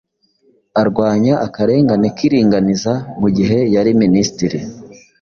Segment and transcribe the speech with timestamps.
[0.81, 4.59] arwanya akarengane k’iringaniza mu gihe yari Minisitiri